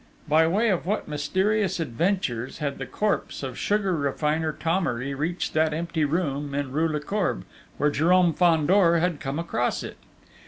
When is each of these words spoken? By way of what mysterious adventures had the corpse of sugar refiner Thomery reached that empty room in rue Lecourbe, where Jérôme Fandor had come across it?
By 0.27 0.47
way 0.47 0.69
of 0.71 0.87
what 0.87 1.07
mysterious 1.07 1.79
adventures 1.79 2.57
had 2.57 2.79
the 2.79 2.87
corpse 2.87 3.43
of 3.43 3.55
sugar 3.55 3.95
refiner 3.95 4.51
Thomery 4.51 5.13
reached 5.13 5.53
that 5.53 5.75
empty 5.75 6.05
room 6.05 6.55
in 6.55 6.71
rue 6.71 6.87
Lecourbe, 6.87 7.45
where 7.77 7.91
Jérôme 7.91 8.35
Fandor 8.35 8.97
had 8.97 9.19
come 9.19 9.37
across 9.37 9.83
it? 9.83 9.97